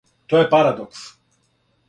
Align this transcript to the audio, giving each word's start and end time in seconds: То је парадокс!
То 0.31 0.39
је 0.39 0.47
парадокс! 0.53 1.05